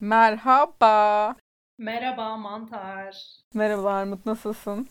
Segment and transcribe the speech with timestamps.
[0.00, 1.34] Merhaba.
[1.78, 3.16] Merhaba Mantar.
[3.54, 4.88] Merhaba Armut nasılsın?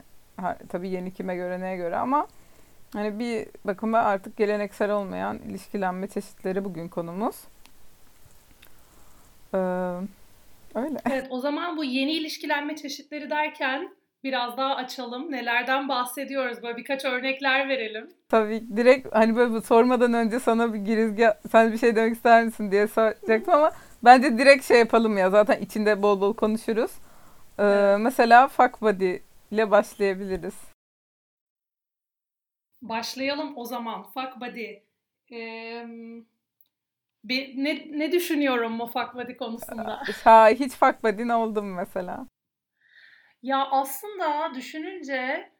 [0.68, 2.26] tabii yeni kime göre neye göre ama
[2.92, 7.36] hani bir bakıma artık geleneksel olmayan ilişkilenme çeşitleri bugün konumuz.
[9.54, 9.58] Ee,
[10.74, 10.98] öyle.
[11.10, 15.32] Evet o zaman bu yeni ilişkilenme çeşitleri derken biraz daha açalım.
[15.32, 16.62] Nelerden bahsediyoruz?
[16.62, 18.10] Böyle birkaç örnekler verelim.
[18.28, 22.70] Tabii direkt hani böyle sormadan önce sana bir girizgah sen bir şey demek ister misin
[22.70, 23.72] diye soracaktım ama
[24.04, 26.90] bence direkt şey yapalım ya zaten içinde bol bol konuşuruz.
[27.58, 27.98] Ee, evet.
[28.00, 29.16] Mesela fuck body
[29.50, 30.71] ile başlayabiliriz.
[32.82, 34.02] Başlayalım o zaman.
[34.02, 34.78] Fuck body.
[35.32, 35.86] Ee,
[37.24, 40.02] bir, ne, ne düşünüyorum bu fuck body konusunda?
[40.24, 42.26] Ha, hiç fuck body'in oldu mu mesela?
[43.42, 45.50] Ya aslında düşününce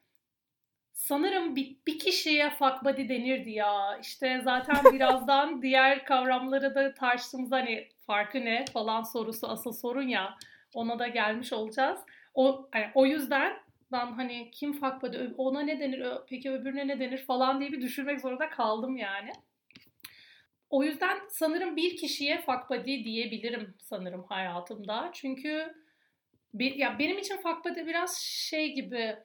[0.93, 3.99] sanırım bir, bir kişiye fuck body denirdi ya.
[4.03, 10.39] İşte zaten birazdan diğer kavramları da tartıştığımızda hani farkı ne falan sorusu asıl sorun ya.
[10.75, 12.01] Ona da gelmiş olacağız.
[12.35, 13.57] O, yani o yüzden
[13.93, 17.81] ben hani kim fuck body ona ne denir peki öbürüne ne denir falan diye bir
[17.81, 19.33] düşünmek zorunda kaldım yani.
[20.71, 25.11] O yüzden sanırım bir kişiye buddy diyebilirim sanırım hayatımda.
[25.15, 25.75] Çünkü
[26.55, 29.17] bir, ya benim için buddy biraz şey gibi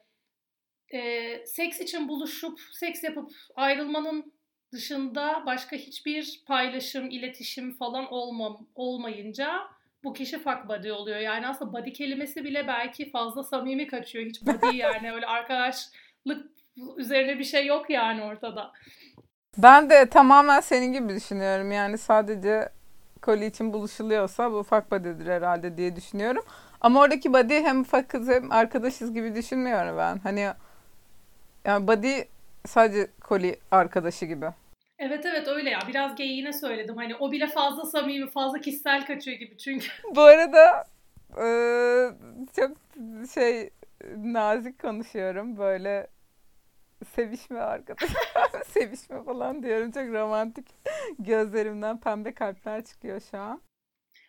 [0.92, 4.32] e, seks için buluşup seks yapıp ayrılmanın
[4.72, 9.60] dışında başka hiçbir paylaşım, iletişim falan olmam, olmayınca
[10.04, 11.18] bu kişi fuck buddy oluyor.
[11.18, 14.24] Yani aslında buddy kelimesi bile belki fazla samimi kaçıyor.
[14.26, 16.46] Hiç buddy yani öyle arkadaşlık
[16.96, 18.72] üzerine bir şey yok yani ortada.
[19.58, 21.72] Ben de tamamen senin gibi düşünüyorum.
[21.72, 22.68] Yani sadece
[23.22, 26.44] koli için buluşuluyorsa bu fuck buddy'dir herhalde diye düşünüyorum.
[26.80, 30.18] Ama oradaki buddy hem fuck kız hem arkadaşız gibi düşünmüyorum ben.
[30.18, 30.48] Hani
[31.64, 32.20] yani buddy
[32.66, 34.46] sadece koli arkadaşı gibi.
[34.98, 35.78] Evet evet öyle ya.
[35.88, 36.96] Biraz geyiğine söyledim.
[36.96, 39.88] Hani o bile fazla samimi, fazla kişisel kaçıyor gibi çünkü.
[40.16, 40.84] Bu arada
[41.38, 41.46] e,
[42.56, 42.76] çok
[43.34, 43.70] şey
[44.16, 45.56] nazik konuşuyorum.
[45.58, 46.06] Böyle
[47.14, 48.10] sevişme arkadaş.
[48.66, 49.90] sevişme falan diyorum.
[49.90, 50.66] Çok romantik.
[51.18, 53.60] Gözlerimden pembe kalpler çıkıyor şu an.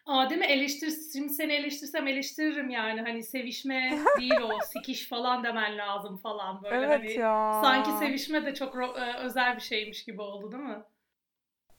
[0.09, 0.46] Aa değil mi?
[0.46, 3.02] Eleştir, şimdi seni eleştirsem eleştiririm yani.
[3.02, 4.59] Hani sevişme değil o.
[4.66, 6.75] sikiş falan demen lazım falan böyle.
[6.75, 7.62] Evet hani, ya.
[7.64, 8.75] Sanki sevişme de çok
[9.24, 10.84] özel bir şeymiş gibi oldu değil mi?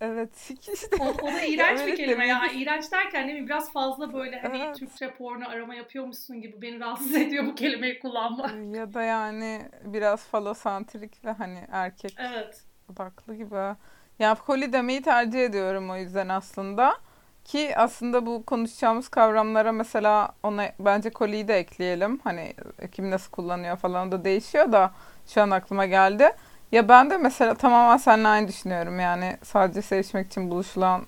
[0.01, 2.47] Evet sikiş O, o da iğrenç bir kelime ya.
[2.55, 3.47] İğrenç derken mi?
[3.47, 4.77] Biraz fazla böyle hani evet.
[4.77, 8.77] Türkçe porno arama yapıyormuşsun gibi beni rahatsız ediyor bu kelimeyi kullanmak.
[8.77, 12.65] Ya da yani biraz falosantrik ve hani erkek evet.
[12.93, 13.75] odaklı gibi.
[14.19, 17.10] Ya koli demeyi tercih ediyorum o yüzden aslında.
[17.45, 22.21] Ki aslında bu konuşacağımız kavramlara mesela ona bence koliyi de ekleyelim.
[22.25, 22.55] Hani
[22.93, 24.91] kim nasıl kullanıyor falan da değişiyor da
[25.27, 26.33] şu an aklıma geldi.
[26.73, 29.01] Ya ben de mesela tamamen seninle aynı düşünüyorum.
[29.01, 31.03] Yani sadece sevişmek için buluşulan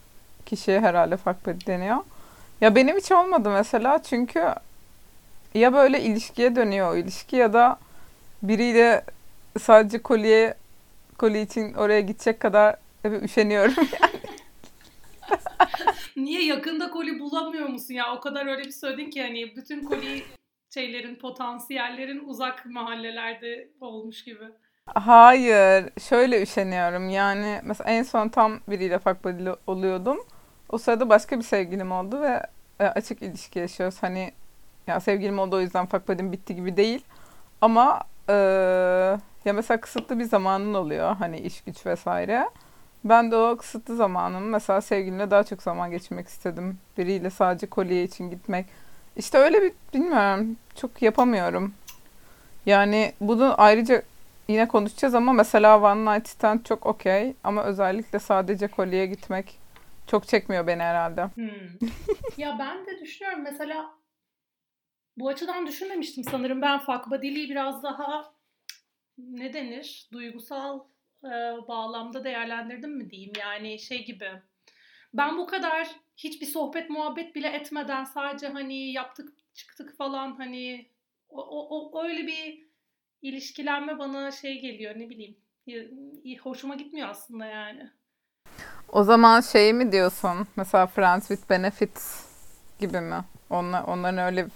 [0.47, 1.97] kişiye herhalde farklı deniyor.
[2.61, 4.55] Ya benim hiç olmadı mesela çünkü
[5.55, 7.79] ya böyle ilişkiye dönüyor o ilişki ya da
[8.43, 9.05] biriyle
[9.61, 10.55] sadece kolye
[11.19, 12.77] koli için oraya gidecek kadar
[13.23, 14.12] üşeniyorum yani.
[16.17, 18.15] Niye yakında koli bulamıyor musun ya?
[18.15, 20.23] O kadar öyle bir söyledin ki hani bütün koli
[20.75, 24.45] şeylerin, potansiyellerin uzak mahallelerde olmuş gibi.
[24.87, 25.91] Hayır.
[26.01, 27.09] Şöyle üşeniyorum.
[27.09, 30.19] Yani mesela en son tam biriyle buddy oluyordum.
[30.69, 32.43] O sırada başka bir sevgilim oldu ve
[32.81, 34.03] e, açık ilişki yaşıyoruz.
[34.03, 34.33] Hani
[34.87, 37.05] ya sevgilim oldu o yüzden fuck bitti gibi değil.
[37.61, 38.35] Ama e,
[39.45, 41.17] ya mesela kısıtlı bir zamanın oluyor.
[41.17, 42.49] Hani iş güç vesaire.
[43.05, 46.79] Ben de o kısıtlı zamanımı mesela sevgilimle daha çok zaman geçirmek istedim.
[46.99, 48.67] Biriyle sadece kolye için gitmek.
[49.17, 50.57] İşte öyle bir bilmiyorum.
[50.75, 51.75] Çok yapamıyorum.
[52.67, 54.03] Yani bunu ayrıca
[54.49, 57.35] yine konuşacağız ama mesela One Night Stand çok okey.
[57.45, 59.59] Ama özellikle sadece kolyeye gitmek
[60.07, 61.25] çok çekmiyor beni herhalde.
[61.25, 61.89] Hmm.
[62.37, 63.95] ya ben de düşünüyorum mesela
[65.17, 66.63] bu açıdan düşünmemiştim sanırım.
[66.63, 68.33] Ben fuck buddy'liği biraz daha
[69.19, 70.09] ne denir?
[70.13, 70.81] Duygusal
[71.25, 71.29] e,
[71.69, 73.33] bağlamda değerlendirdim mi diyeyim.
[73.41, 74.31] Yani şey gibi.
[75.15, 80.87] Ben bu kadar hiçbir sohbet muhabbet bile etmeden sadece hani yaptık çıktık falan hani
[81.29, 82.67] o, o, o öyle bir
[83.23, 85.37] ilişkilenme bana şey geliyor ne bileyim
[86.43, 87.91] hoşuma gitmiyor aslında yani.
[88.89, 90.47] O zaman şey mi diyorsun?
[90.57, 92.27] Mesela Friends with Benefits
[92.81, 93.25] gibi mi?
[93.51, 94.47] Onlar, onların öyle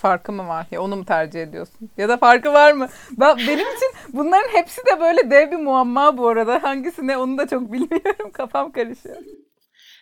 [0.00, 0.66] farkı mı var?
[0.70, 1.90] Ya onu mu tercih ediyorsun?
[1.96, 2.88] Ya da farkı var mı?
[3.10, 6.62] Ben, benim için bunların hepsi de böyle dev bir muamma bu arada.
[6.62, 8.30] Hangisi ne onu da çok bilmiyorum.
[8.32, 9.16] Kafam karışıyor.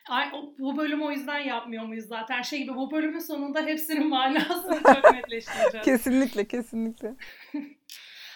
[0.08, 2.42] Ay, bu bölümü o yüzden yapmıyor muyuz zaten?
[2.42, 5.84] Şey gibi bu bölümün sonunda hepsinin manasını çok netleştireceğiz.
[5.84, 7.14] kesinlikle, kesinlikle.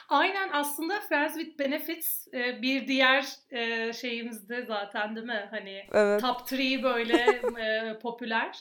[0.09, 5.49] Aynen aslında Friends with Benefits e, bir diğer e, şeyimizde zaten değil mi?
[5.51, 6.21] Hani evet.
[6.21, 8.59] top 3 böyle e, popüler.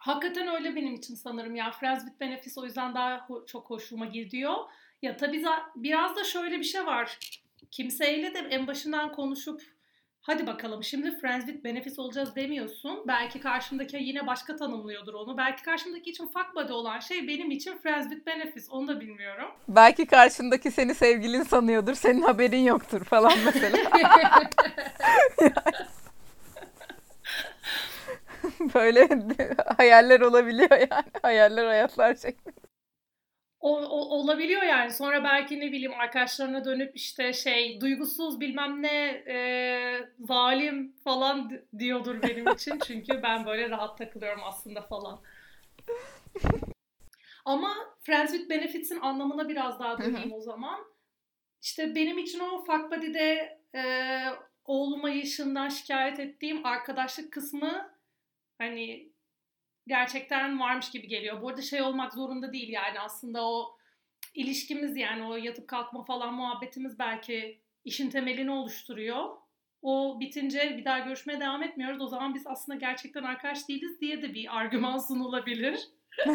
[0.00, 1.70] Hakikaten öyle benim için sanırım ya.
[1.70, 4.54] Friends with Benefits o yüzden daha ho- çok hoşuma gidiyor.
[5.02, 5.44] Ya tabii
[5.76, 7.18] biraz da şöyle bir şey var.
[7.70, 9.62] Kimseyle de en başından konuşup
[10.20, 13.04] hadi bakalım şimdi Friends with Benefits olacağız demiyorsun.
[13.08, 15.36] Belki karşımdaki yine başka tanımlıyordur onu.
[15.36, 18.70] Belki karşımdaki için fuck buddy olan şey benim için Friends with Benefits.
[18.70, 19.48] Onu da bilmiyorum.
[19.68, 21.94] Belki karşındaki seni sevgilin sanıyordur.
[21.94, 23.76] Senin haberin yoktur falan mesela.
[28.74, 29.08] Böyle
[29.76, 31.10] hayaller olabiliyor yani.
[31.22, 32.60] Hayaller hayatlar şeklinde.
[33.60, 34.90] O, o, olabiliyor yani.
[34.90, 39.38] Sonra belki ne bileyim arkadaşlarına dönüp işte şey duygusuz bilmem ne e,
[40.20, 42.78] zalim falan diyordur benim için.
[42.86, 45.20] Çünkü ben böyle rahat takılıyorum aslında falan.
[47.44, 50.80] Ama Friends with Benefits'in anlamına biraz daha döneyim o zaman.
[51.62, 53.82] İşte benim için o Fuck Buddy'de e,
[54.64, 57.90] olmayışından şikayet ettiğim arkadaşlık kısmı
[58.60, 59.12] hani
[59.86, 61.42] gerçekten varmış gibi geliyor.
[61.42, 63.76] Bu arada şey olmak zorunda değil yani aslında o
[64.34, 69.28] ilişkimiz yani o yatıp kalkma falan muhabbetimiz belki işin temelini oluşturuyor.
[69.82, 72.00] O bitince bir daha görüşmeye devam etmiyoruz.
[72.00, 75.80] O zaman biz aslında gerçekten arkadaş değiliz diye de bir argüman sunulabilir.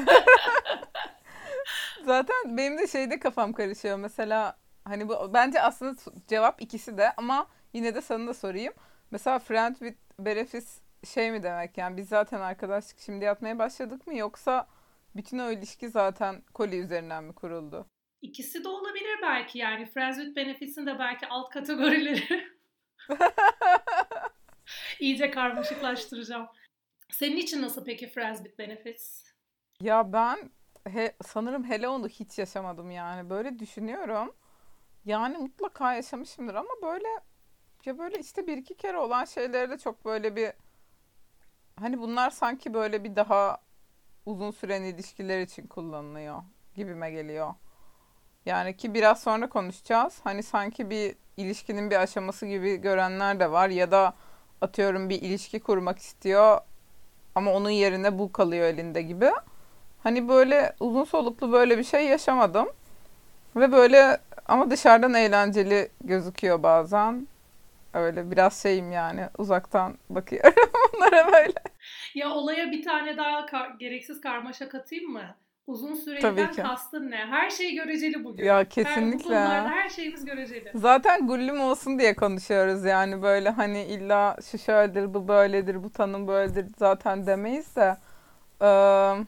[2.05, 3.97] Zaten benim de şeyde kafam karışıyor.
[3.97, 5.95] Mesela hani bu bence aslında
[6.27, 8.73] cevap ikisi de ama yine de sana da sorayım.
[9.11, 14.17] Mesela Friend with Benefits şey mi demek yani biz zaten arkadaşlık şimdi yapmaya başladık mı
[14.17, 14.67] yoksa
[15.15, 17.87] bütün o ilişki zaten koli üzerinden mi kuruldu?
[18.21, 19.85] İkisi de olabilir belki yani.
[19.85, 22.47] Friends with Benefits'in de belki alt kategorileri.
[24.99, 26.47] İyice karmaşıklaştıracağım.
[27.11, 29.23] Senin için nasıl peki Friends with Benefits?
[29.81, 30.51] Ya ben
[30.87, 33.29] he, sanırım hele onu hiç yaşamadım yani.
[33.29, 34.35] Böyle düşünüyorum.
[35.05, 37.07] Yani mutlaka yaşamışımdır ama böyle
[37.85, 40.51] ya böyle işte bir iki kere olan şeyleri de çok böyle bir
[41.79, 43.57] Hani bunlar sanki böyle bir daha
[44.25, 46.41] uzun süren ilişkiler için kullanılıyor
[46.75, 47.53] gibime geliyor.
[48.45, 50.19] Yani ki biraz sonra konuşacağız.
[50.23, 54.13] Hani sanki bir ilişkinin bir aşaması gibi görenler de var ya da
[54.61, 56.59] atıyorum bir ilişki kurmak istiyor
[57.35, 59.31] ama onun yerine bu kalıyor elinde gibi.
[60.03, 62.67] Hani böyle uzun soluklu böyle bir şey yaşamadım.
[63.55, 67.27] Ve böyle ama dışarıdan eğlenceli gözüküyor bazen.
[67.93, 70.53] Öyle biraz şeyim yani uzaktan bakıyorum
[70.95, 71.53] bunlara böyle.
[72.15, 75.35] Ya olaya bir tane daha kar- gereksiz karmaşa katayım mı?
[75.67, 77.17] Uzun süreden kastın ne?
[77.17, 78.43] Her şey göreceli bugün.
[78.43, 79.35] Ya kesinlikle.
[79.35, 80.71] Her, her şeyimiz göreceli.
[80.75, 86.27] Zaten gullüm olsun diye konuşuyoruz yani böyle hani illa şu şöyledir, bu böyledir, bu tanım
[86.27, 87.97] böyledir zaten demeyiz de.
[88.61, 89.25] Ee,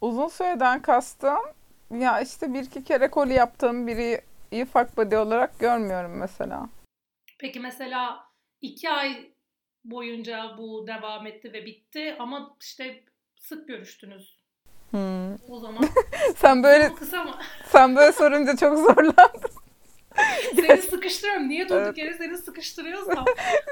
[0.00, 1.42] uzun süreden kastım
[1.90, 4.20] ya işte bir iki kere koli yaptığım biri
[4.50, 6.68] iyi fuck body olarak görmüyorum mesela.
[7.40, 8.24] Peki mesela
[8.60, 9.33] iki ay
[9.84, 13.04] boyunca bu devam etti ve bitti ama işte
[13.36, 14.38] sık görüştünüz.
[14.90, 15.34] Hmm.
[15.48, 15.84] O zaman
[16.36, 17.38] sen böyle kısa mı?
[17.66, 19.50] sen böyle sorunca çok zorlandın.
[20.56, 21.48] seni sıkıştırıyorum.
[21.48, 21.98] Niye durduk evet.
[21.98, 23.24] yere seni sıkıştırıyorsam?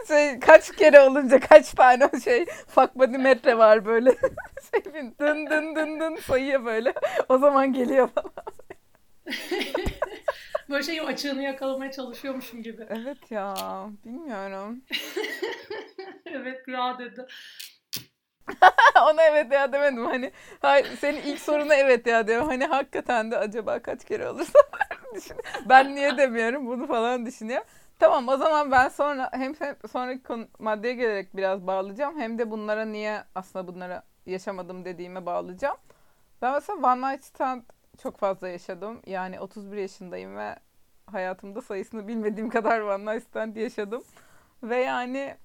[0.08, 4.10] Şey, kaç kere olunca kaç tane şey fuck body metre var böyle.
[4.70, 4.84] şey,
[5.20, 6.94] dın dın dın dın sayıyor böyle.
[7.28, 8.32] O zaman geliyor falan.
[10.72, 12.86] Böyle şeyin açığını yakalamaya çalışıyormuşum gibi.
[12.88, 13.54] Evet ya.
[14.04, 14.82] Bilmiyorum.
[16.26, 17.26] evet ya dedi.
[19.02, 20.06] Ona evet ya demedim.
[20.06, 22.48] Hani hayır, senin ilk soruna evet ya diyorum.
[22.48, 24.58] Hani hakikaten de acaba kaç kere olursa
[25.14, 25.36] düşün.
[25.68, 27.66] Ben niye demiyorum bunu falan düşünüyorum.
[27.98, 29.54] Tamam o zaman ben sonra hem
[29.92, 32.20] sonraki konu, maddeye gelerek biraz bağlayacağım.
[32.20, 35.76] Hem de bunlara niye aslında bunlara yaşamadım dediğime bağlayacağım.
[36.42, 37.62] Ben mesela One Night Stand
[37.98, 39.00] çok fazla yaşadım.
[39.06, 40.56] Yani 31 yaşındayım ve
[41.06, 44.02] hayatımda sayısını bilmediğim kadar One Night Stand yaşadım.
[44.62, 45.36] Ve yani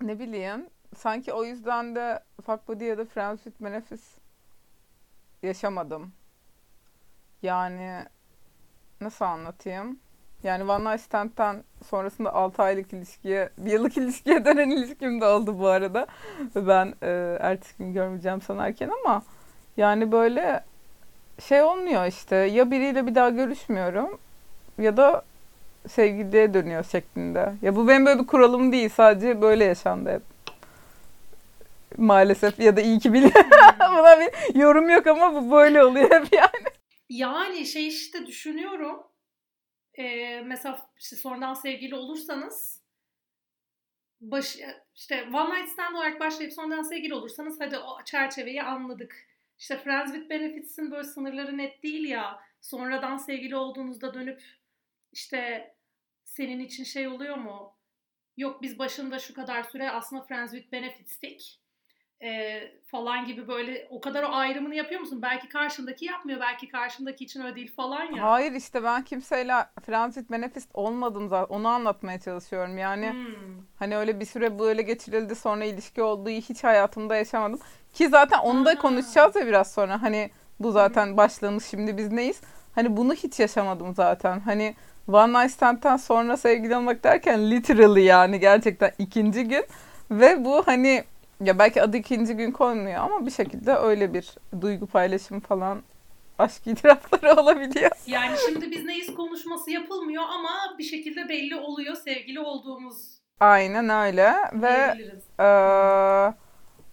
[0.00, 0.66] ne bileyim
[0.96, 4.04] sanki o yüzden de Fuck Buddy ya da Friends with Benefits
[5.42, 6.12] yaşamadım.
[7.42, 8.04] Yani
[9.00, 10.00] nasıl anlatayım?
[10.42, 15.58] Yani One Night Stand'den sonrasında 6 aylık ilişkiye, bir yıllık ilişkiye dönen ilişkim de oldu
[15.58, 16.06] bu arada.
[16.54, 19.22] Ben e, ertesi gün görmeyeceğim sanarken ama
[19.76, 20.64] yani böyle
[21.48, 22.36] şey olmuyor işte.
[22.36, 24.18] Ya biriyle bir daha görüşmüyorum
[24.78, 25.24] ya da
[25.88, 27.52] sevgiliye dönüyor şeklinde.
[27.62, 28.88] Ya bu benim böyle bir kuralım değil.
[28.88, 30.22] Sadece böyle yaşandı hep.
[31.98, 33.30] Maalesef ya da iyi ki bile.
[33.90, 36.64] Buna bir yorum yok ama bu böyle oluyor hep yani.
[37.08, 39.02] Yani şey işte düşünüyorum.
[39.98, 42.80] Ee, mesela işte sonradan sevgili olursanız
[44.20, 44.56] baş,
[44.94, 49.29] işte one night stand olarak başlayıp sonradan sevgili olursanız hadi o çerçeveyi anladık.
[49.60, 52.40] İşte Friends with Benefits'in böyle sınırları net değil ya.
[52.60, 54.42] Sonradan sevgili olduğunuzda dönüp
[55.12, 55.70] işte
[56.24, 57.76] senin için şey oluyor mu?
[58.36, 61.60] Yok biz başında şu kadar süre aslında Friends with Benefits'tik
[62.22, 65.22] e, falan gibi böyle o kadar o ayrımını yapıyor musun?
[65.22, 68.30] Belki karşındaki yapmıyor, belki karşındaki için öyle değil falan ya.
[68.30, 69.52] Hayır işte ben kimseyle
[69.86, 71.54] Friends with Benefits olmadım zaten.
[71.54, 72.78] Onu anlatmaya çalışıyorum.
[72.78, 73.66] Yani hmm.
[73.78, 77.60] hani öyle bir süre böyle geçirildi sonra ilişki olduğu hiç hayatımda yaşamadım.
[77.92, 80.02] Ki zaten onu da konuşacağız ya biraz sonra.
[80.02, 80.30] Hani
[80.60, 82.40] bu zaten başlığımız şimdi biz neyiz?
[82.74, 84.40] Hani bunu hiç yaşamadım zaten.
[84.40, 84.74] Hani
[85.12, 89.64] One Night Stand'den sonra sevgili olmak derken literally yani gerçekten ikinci gün.
[90.10, 91.04] Ve bu hani
[91.44, 95.82] ya belki adı ikinci gün konmuyor ama bir şekilde öyle bir duygu paylaşımı falan
[96.38, 97.90] aşk itirafları olabiliyor.
[98.06, 103.20] Yani şimdi biz neyiz konuşması yapılmıyor ama bir şekilde belli oluyor sevgili olduğumuz.
[103.40, 104.94] Aynen öyle ve
[105.40, 105.46] e,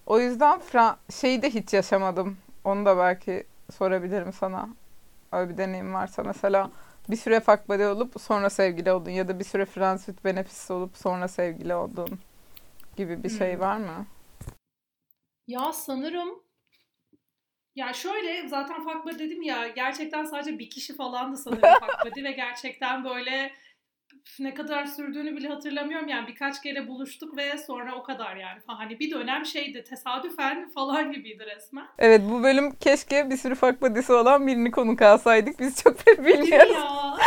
[0.08, 2.38] o yüzden Fra- şeyi de hiç yaşamadım.
[2.64, 4.70] Onu da belki sorabilirim sana.
[5.32, 6.72] Öyle bir deneyim varsa mesela
[7.10, 10.72] bir süre fuck buddy olup sonra sevgili oldun ya da bir süre friends with benefits
[10.72, 12.20] olup sonra sevgili oldun
[12.96, 13.62] gibi bir şey hmm.
[13.62, 14.06] var mı?
[15.48, 16.44] Ya sanırım
[17.76, 23.04] ya şöyle zaten Fakba dedim ya gerçekten sadece bir kişi falandı sanırım Fakbadi ve gerçekten
[23.04, 23.52] böyle
[24.40, 29.00] ne kadar sürdüğünü bile hatırlamıyorum yani birkaç kere buluştuk ve sonra o kadar yani hani
[29.00, 31.88] bir dönem şeydi tesadüfen falan gibiydi resmen.
[32.00, 36.26] Evet bu bölüm keşke bir sürü fark badisi olan birini konuk alsaydık biz çok pek
[36.26, 36.76] bilmiyoruz.
[36.76, 37.18] Ya.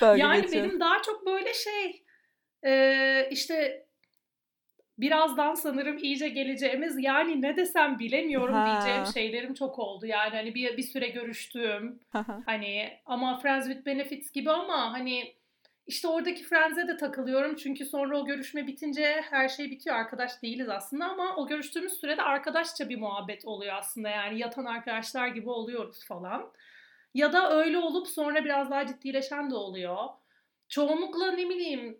[0.16, 0.68] yani geçiyorum.
[0.70, 2.04] benim daha çok böyle şey
[2.62, 3.85] e, işte
[4.98, 8.66] birazdan sanırım iyice geleceğimiz yani ne desem bilemiyorum ha.
[8.66, 10.06] diyeceğim şeylerim çok oldu.
[10.06, 12.00] Yani hani bir, bir süre görüştüğüm
[12.46, 15.34] hani ama Friends with Benefits gibi ama hani
[15.86, 19.96] işte oradaki Friends'e de takılıyorum çünkü sonra o görüşme bitince her şey bitiyor.
[19.96, 24.08] Arkadaş değiliz aslında ama o görüştüğümüz sürede arkadaşça bir muhabbet oluyor aslında.
[24.08, 26.52] Yani yatan arkadaşlar gibi oluyoruz falan.
[27.14, 29.96] Ya da öyle olup sonra biraz daha ciddileşen de oluyor.
[30.68, 31.98] Çoğunlukla ne bileyim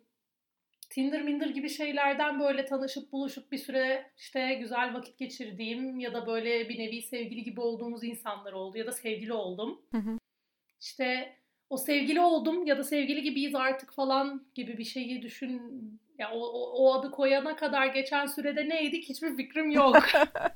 [0.97, 6.27] Tinder Minder gibi şeylerden böyle tanışıp buluşup bir süre işte güzel vakit geçirdiğim ya da
[6.27, 9.81] böyle bir nevi sevgili gibi olduğumuz insanlar oldu ya da sevgili oldum.
[9.91, 10.19] Hı hı.
[10.81, 11.37] İşte
[11.71, 15.63] o sevgili oldum ya da sevgili gibiyiz artık falan gibi bir şeyi düşün.
[16.19, 19.97] Ya o, o, o adı koyana kadar geçen sürede neydik hiçbir fikrim yok.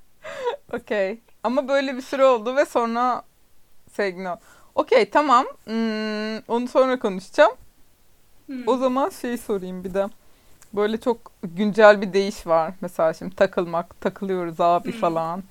[0.73, 1.21] Okey.
[1.43, 3.23] Ama böyle bir süre oldu ve sonra
[3.91, 4.29] sevgili
[4.75, 5.47] Okey tamam.
[5.65, 7.53] Hmm, onu sonra konuşacağım.
[8.47, 8.69] Hmm.
[8.69, 10.07] O zaman şey sorayım bir de
[10.75, 12.75] böyle çok güncel bir deyiş var.
[12.81, 15.00] Mesela şimdi takılmak, takılıyoruz abi hmm.
[15.00, 15.43] falan.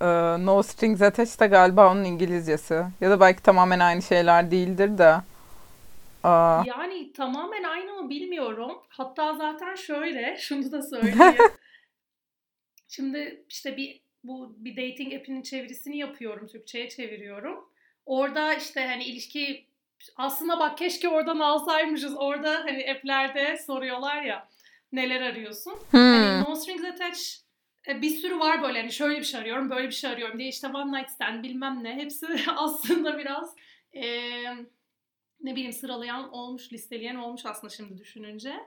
[0.00, 0.06] Ee,
[0.46, 2.84] no strings attached da galiba onun İngilizcesi.
[3.00, 5.16] Ya da belki tamamen aynı şeyler değildir de.
[6.24, 6.62] Aa.
[6.66, 8.72] Yani tamamen aynı mı bilmiyorum.
[8.88, 11.34] Hatta zaten şöyle, şunu da söyleyeyim.
[12.88, 17.64] Şimdi işte bir bu bir dating app'inin çevirisini yapıyorum, Türkçe'ye çeviriyorum.
[18.06, 19.66] Orada işte hani ilişki
[20.16, 22.16] aslında bak keşke oradan alsaymışız.
[22.16, 24.48] Orada hani app'lerde soruyorlar ya
[24.92, 25.72] neler arıyorsun.
[25.90, 26.00] Hmm.
[26.00, 27.42] Hani no strings attached
[27.88, 30.48] e, bir sürü var böyle hani şöyle bir şey arıyorum, böyle bir şey arıyorum diye
[30.48, 31.94] işte one night stand bilmem ne.
[31.94, 33.54] Hepsi aslında biraz
[33.92, 34.04] e,
[35.40, 38.60] ne bileyim sıralayan olmuş, listeleyen olmuş aslında şimdi düşününce.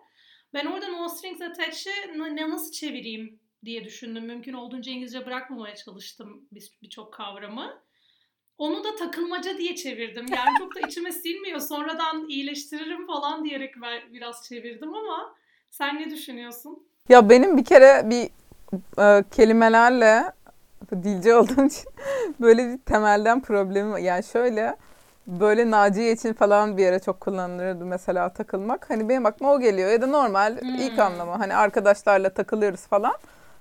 [0.54, 4.26] Ben orada no strings attached'i ne nasıl çevireyim diye düşündüm.
[4.26, 6.50] Mümkün olduğunca İngilizce bırakmamaya çalıştım
[6.82, 7.85] birçok kavramı.
[8.58, 10.26] Onu da takılmaca diye çevirdim.
[10.30, 11.60] Yani çok da içime sinmiyor.
[11.60, 13.76] Sonradan iyileştiririm falan diyerek
[14.14, 15.36] biraz çevirdim ama
[15.70, 16.88] sen ne düşünüyorsun?
[17.10, 18.30] Ya benim bir kere bir
[19.00, 20.24] e, kelimelerle
[20.92, 21.90] dilci olduğum için
[22.40, 24.76] böyle bir temelden problemim yani şöyle
[25.28, 28.90] böyle Naciye için falan bir yere çok kullanılırdı mesela takılmak.
[28.90, 30.76] Hani benim aklıma o geliyor ya da normal hmm.
[30.76, 33.14] ilk anlamı hani arkadaşlarla takılıyoruz falan.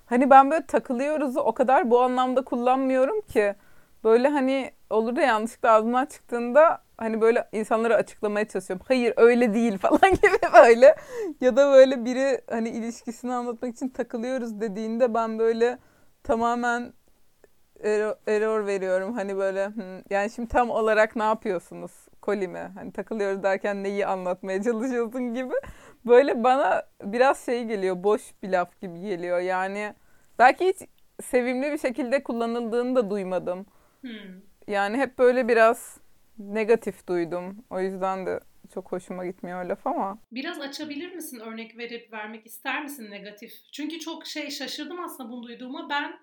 [0.05, 3.55] Hani ben böyle takılıyoruzu o kadar bu anlamda kullanmıyorum ki.
[4.03, 8.85] Böyle hani olur da yanlışlıkla ağzımdan çıktığında hani böyle insanlara açıklamaya çalışıyorum.
[8.87, 10.95] Hayır öyle değil falan gibi böyle.
[11.41, 15.77] Ya da böyle biri hani ilişkisini anlatmak için takılıyoruz dediğinde ben böyle
[16.23, 16.93] tamamen
[17.83, 19.13] error, error veriyorum.
[19.13, 21.91] Hani böyle hmm, yani şimdi tam olarak ne yapıyorsunuz?
[22.21, 22.71] Koli mi?
[22.75, 25.53] Hani takılıyoruz derken neyi anlatmaya çalışıyorsun gibi.
[26.05, 28.03] Böyle bana biraz şey geliyor.
[28.03, 29.39] Boş bir laf gibi geliyor.
[29.39, 29.93] Yani
[30.39, 30.77] belki hiç
[31.23, 33.65] sevimli bir şekilde kullanıldığını da duymadım.
[34.01, 34.11] Hmm.
[34.67, 35.97] Yani hep böyle biraz
[36.39, 37.65] negatif duydum.
[37.69, 38.39] O yüzden de
[38.73, 40.17] çok hoşuma gitmiyor laf ama.
[40.31, 41.39] Biraz açabilir misin?
[41.39, 43.51] Örnek verip vermek ister misin negatif?
[43.71, 45.89] Çünkü çok şey şaşırdım aslında bunu duyduğuma.
[45.89, 46.19] Ben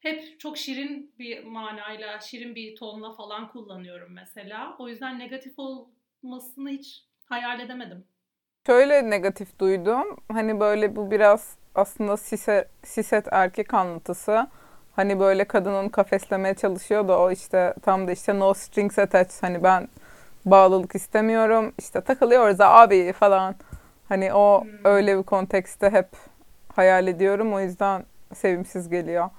[0.00, 4.76] hep çok şirin bir manayla, şirin bir tonla falan kullanıyorum mesela.
[4.78, 8.04] O yüzden negatif olmasını hiç hayal edemedim.
[8.66, 10.16] Şöyle negatif duydum.
[10.32, 14.46] Hani böyle bu biraz aslında siset, siset erkek anlatısı.
[14.98, 19.42] Hani böyle kadın onu kafeslemeye çalışıyor da o işte tam da işte no strings attached.
[19.42, 19.88] Hani ben
[20.44, 21.72] bağlılık istemiyorum.
[21.78, 23.54] İşte takılıyoruz abi falan.
[24.08, 24.70] Hani o hmm.
[24.84, 26.08] öyle bir kontekste hep
[26.76, 27.54] hayal ediyorum.
[27.54, 29.30] O yüzden sevimsiz geliyor.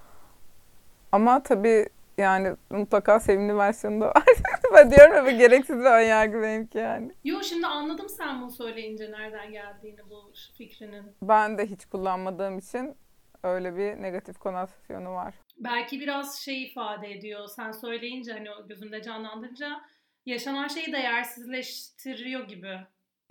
[1.11, 4.23] Ama tabii yani mutlaka sevimli versiyonu da var.
[4.73, 7.11] ben diyorum ama gereksiz bir önyargı benimki yani.
[7.23, 11.03] Yo şimdi anladım sen bunu söyleyince nereden geldiğini bu fikrinin.
[11.21, 12.95] Ben de hiç kullanmadığım için
[13.43, 15.33] öyle bir negatif konotasyonu var.
[15.59, 17.47] Belki biraz şey ifade ediyor.
[17.47, 19.81] Sen söyleyince hani o gözümde canlandırınca
[20.25, 22.79] yaşanan şeyi değersizleştiriyor gibi.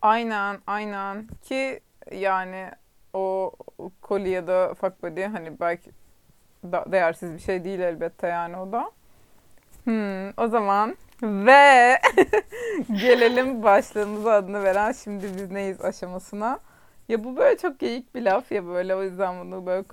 [0.03, 1.27] Aynen, aynen.
[1.43, 1.81] Ki
[2.12, 2.71] yani
[3.12, 3.53] o
[4.01, 5.91] koli ya da fuck body hani belki
[6.64, 8.91] da değersiz bir şey değil elbette yani o da.
[9.85, 11.99] Hmm, o zaman ve
[13.01, 16.61] gelelim başlığımıza adını veren şimdi biz neyiz aşamasına.
[17.09, 19.85] Ya bu böyle çok geyik bir laf ya böyle o yüzden bunu böyle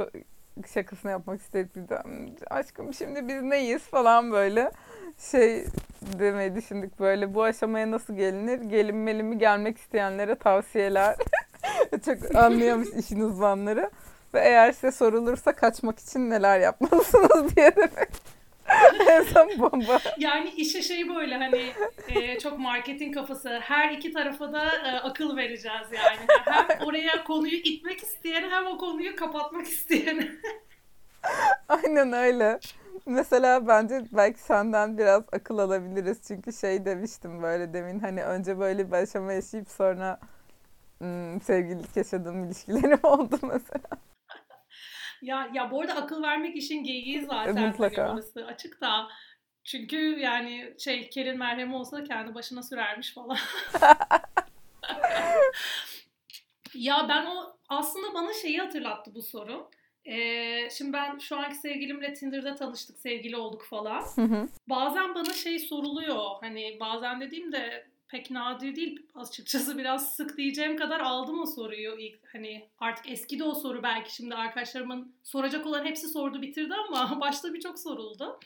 [0.74, 1.42] şakasını yapmak
[1.76, 2.04] biz de.
[2.50, 4.72] Aşkım şimdi biz neyiz falan böyle
[5.32, 5.66] şey
[6.20, 8.62] demeyi düşündük böyle bu aşamaya nasıl gelinir?
[8.62, 11.16] Gelinmeli mi gelmek isteyenlere tavsiyeler.
[12.06, 13.92] çok anlıyormuş işin uzmanları.
[14.34, 17.90] Ve eğer size sorulursa kaçmak için neler yapmalısınız diye de
[19.10, 20.00] en son bomba.
[20.18, 21.66] Yani işe şey böyle hani
[22.10, 23.50] e, çok marketing kafası.
[23.50, 26.28] Her iki tarafa da e, akıl vereceğiz yani.
[26.46, 30.30] Hem oraya konuyu itmek isteyen hem o konuyu kapatmak isteyen.
[31.70, 32.60] Aynen öyle.
[33.06, 36.18] Mesela bence belki senden biraz akıl alabiliriz.
[36.28, 40.20] Çünkü şey demiştim böyle demin hani önce böyle bir aşama yaşayıp sonra
[40.98, 43.90] hmm, sevgililik yaşadığım ilişkilerim oldu mesela.
[45.26, 47.56] Ya ya bu arada akıl vermek işin geyiği zaten.
[47.56, 48.14] Hani Mutlaka.
[48.14, 49.08] Orası açık da.
[49.64, 53.38] Çünkü yani şey Kerin merhemi olsa kendi başına sürermiş falan.
[56.74, 59.70] ya ben o aslında bana şeyi hatırlattı bu soru.
[60.06, 64.02] Ee, şimdi ben şu anki sevgilimle Tinder'da tanıştık, sevgili olduk falan.
[64.16, 64.48] Hı hı.
[64.70, 66.26] Bazen bana şey soruluyor.
[66.42, 72.34] Hani bazen dediğimde pek nadir değil açıkçası biraz sık diyeceğim kadar aldım o soruyu ilk
[72.34, 77.20] hani artık eski de o soru belki şimdi arkadaşlarımın soracak olan hepsi sordu bitirdi ama
[77.22, 78.40] başta birçok soruldu.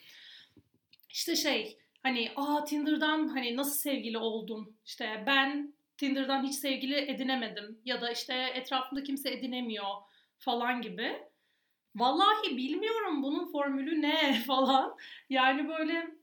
[1.10, 7.80] İşte şey hani aa Tinder'dan hani nasıl sevgili oldun işte ben Tinder'dan hiç sevgili edinemedim
[7.86, 9.96] ya da işte etrafımda kimse edinemiyor
[10.38, 11.30] falan gibi.
[11.96, 14.98] Vallahi bilmiyorum bunun formülü ne falan.
[15.30, 16.19] Yani böyle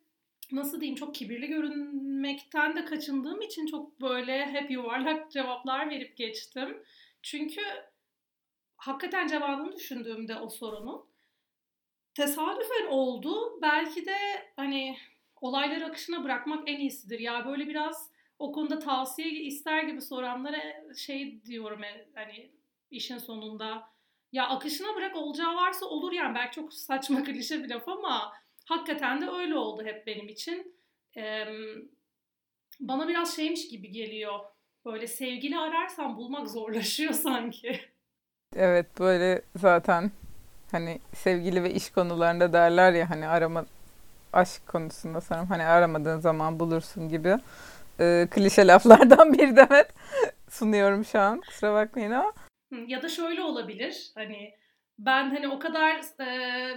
[0.52, 6.82] nasıl diyeyim çok kibirli görünmekten de kaçındığım için çok böyle hep yuvarlak cevaplar verip geçtim.
[7.22, 7.62] Çünkü
[8.76, 11.04] hakikaten cevabını düşündüğümde o sorunun
[12.14, 13.58] tesadüfen oldu.
[13.62, 14.16] Belki de
[14.56, 14.96] hani
[15.40, 17.18] olayları akışına bırakmak en iyisidir.
[17.18, 22.50] Ya böyle biraz o konuda tavsiye ister gibi soranlara şey diyorum e, hani
[22.90, 23.90] işin sonunda
[24.32, 28.32] ya akışına bırak olacağı varsa olur yani belki çok saçma klişe bir laf ama
[28.66, 30.76] hakikaten de öyle oldu hep benim için.
[31.16, 31.46] Ee,
[32.80, 34.40] bana biraz şeymiş gibi geliyor.
[34.84, 37.80] Böyle sevgili ararsan bulmak zorlaşıyor sanki.
[38.56, 40.10] Evet böyle zaten
[40.70, 43.66] hani sevgili ve iş konularında derler ya hani arama
[44.32, 47.36] aşk konusunda sanırım hani aramadığın zaman bulursun gibi
[48.00, 49.88] e, klişe laflardan bir demet
[50.50, 51.40] sunuyorum şu an.
[51.40, 52.32] Kusura bakmayın ama.
[52.86, 54.10] Ya da şöyle olabilir.
[54.14, 54.54] Hani
[54.98, 56.76] ben hani o kadar e,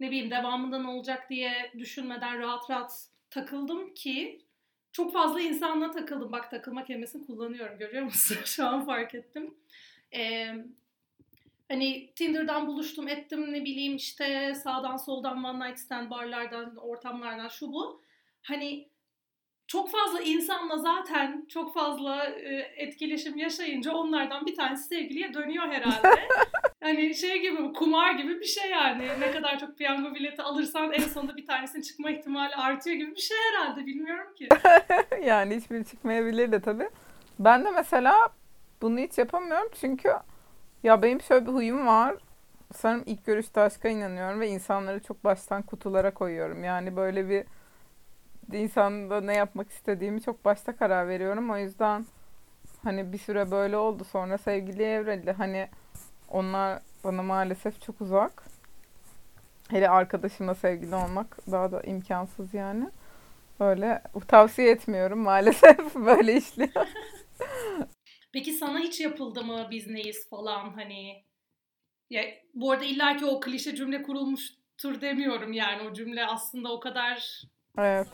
[0.00, 4.46] ne bileyim devamında ne olacak diye düşünmeden rahat rahat takıldım ki
[4.92, 6.32] çok fazla insanla takıldım.
[6.32, 8.36] Bak takılma kelimesini kullanıyorum görüyor musun?
[8.44, 9.54] Şu an fark ettim.
[10.14, 10.54] Ee,
[11.68, 17.72] hani Tinder'dan buluştum ettim ne bileyim işte sağdan soldan one night stand barlardan ortamlardan şu
[17.72, 18.02] bu.
[18.42, 18.88] Hani
[19.66, 26.20] çok fazla insanla zaten çok fazla e, etkileşim yaşayınca onlardan bir tanesi sevgiliye dönüyor herhalde.
[26.82, 29.08] hani şey gibi kumar gibi bir şey yani.
[29.20, 33.20] Ne kadar çok piyango bileti alırsan en sonunda bir tanesinin çıkma ihtimali artıyor gibi bir
[33.20, 33.86] şey herhalde.
[33.86, 34.48] Bilmiyorum ki.
[35.24, 36.88] yani hiçbiri çıkmayabilir de tabii.
[37.38, 38.28] Ben de mesela
[38.82, 40.08] bunu hiç yapamıyorum çünkü
[40.82, 42.14] ya benim şöyle bir huyum var.
[42.74, 46.64] Sanırım ilk görüşte aşka inanıyorum ve insanları çok baştan kutulara koyuyorum.
[46.64, 47.44] Yani böyle bir
[48.52, 51.50] insanda ne yapmak istediğimi çok başta karar veriyorum.
[51.50, 52.06] O yüzden
[52.84, 54.04] hani bir süre böyle oldu.
[54.04, 55.32] Sonra sevgiliye evrildi.
[55.32, 55.68] Hani
[56.28, 58.44] onlar bana maalesef çok uzak.
[59.70, 62.90] Hele arkadaşımla sevgili olmak daha da imkansız yani.
[63.60, 66.88] Böyle tavsiye etmiyorum maalesef böyle işliyor.
[68.32, 71.24] Peki sana hiç yapıldı mı biz neyiz falan hani
[72.10, 72.22] ya
[72.54, 77.42] bu arada illaki o klişe cümle kurulmuştur demiyorum yani o cümle aslında o kadar
[77.78, 78.08] evet.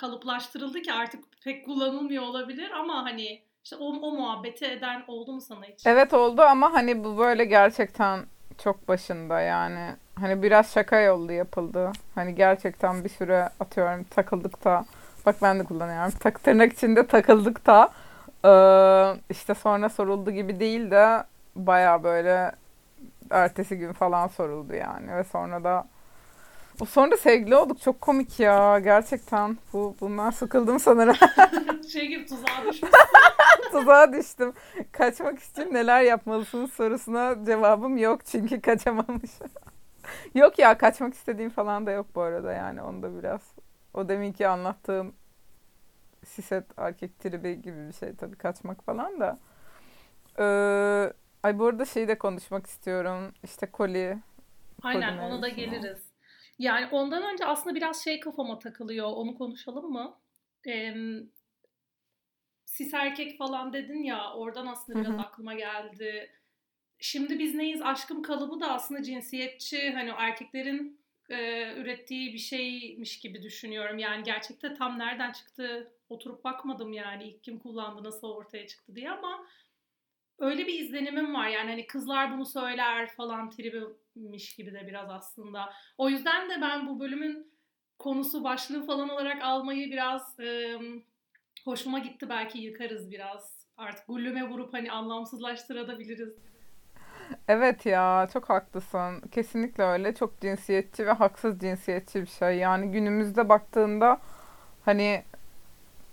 [0.00, 5.40] Kalıplaştırıldı ki artık pek kullanılmıyor olabilir ama hani işte o, o muhabbeti eden oldu mu
[5.40, 5.86] sana hiç?
[5.86, 8.20] Evet oldu ama hani bu böyle gerçekten
[8.58, 9.94] çok başında yani.
[10.20, 11.92] Hani biraz şaka yollu yapıldı.
[12.14, 14.84] Hani gerçekten bir süre atıyorum takıldık da
[15.26, 16.10] bak ben de kullanıyorum.
[16.20, 17.90] Tak, tırnak içinde takıldık da
[18.44, 21.24] ee, işte sonra soruldu gibi değil de
[21.56, 22.52] baya böyle
[23.30, 25.84] ertesi gün falan soruldu yani ve sonra da
[26.86, 27.80] sonra da sevgili olduk.
[27.80, 28.78] Çok komik ya.
[28.78, 29.58] Gerçekten.
[29.72, 31.16] Bu bundan sıkıldım sanırım.
[31.92, 32.88] şey gibi tuzağa düşmüşsün.
[33.72, 34.52] tuzağa düştüm.
[34.92, 39.30] Kaçmak için neler yapmalısınız sorusuna cevabım yok çünkü kaçamamış.
[40.34, 43.40] yok ya kaçmak istediğim falan da yok bu arada yani onda biraz.
[43.94, 45.14] O deminki anlattığım
[46.26, 49.38] siset erkek tribi gibi bir şey tabii kaçmak falan da.
[50.38, 51.12] Ee,
[51.42, 53.32] ay bu arada şeyi de konuşmak istiyorum.
[53.42, 54.18] İşte koli.
[54.82, 56.09] Aynen ona da geliriz.
[56.60, 59.06] Yani ondan önce aslında biraz şey kafama takılıyor.
[59.06, 60.16] Onu konuşalım mı?
[60.66, 60.94] Ee,
[62.64, 65.20] sis erkek falan dedin ya oradan aslında biraz Hı-hı.
[65.20, 66.30] aklıma geldi.
[66.98, 67.82] Şimdi biz neyiz?
[67.82, 69.90] Aşkım kalıbı da aslında cinsiyetçi.
[69.90, 73.98] Hani erkeklerin e, ürettiği bir şeymiş gibi düşünüyorum.
[73.98, 79.10] Yani gerçekte tam nereden çıktı oturup bakmadım yani ilk kim kullandı nasıl ortaya çıktı diye
[79.10, 79.46] ama
[80.38, 81.48] öyle bir izlenimim var.
[81.48, 83.50] Yani hani kızlar bunu söyler falan
[84.20, 85.70] tribimiş gibi de biraz aslında.
[85.98, 87.52] O yüzden de ben bu bölümün
[87.98, 90.78] konusu başlığı falan olarak almayı biraz e,
[91.64, 92.28] hoşuma gitti.
[92.28, 93.60] Belki yıkarız biraz.
[93.76, 96.34] Artık gullüme vurup hani anlamsızlaştırabiliriz.
[97.48, 99.20] Evet ya çok haklısın.
[99.32, 100.14] Kesinlikle öyle.
[100.14, 102.56] Çok cinsiyetçi ve haksız cinsiyetçi bir şey.
[102.58, 104.20] Yani günümüzde baktığında
[104.84, 105.22] hani